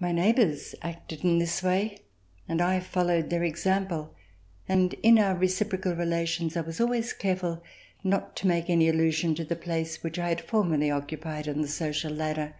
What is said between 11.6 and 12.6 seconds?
the social ladder.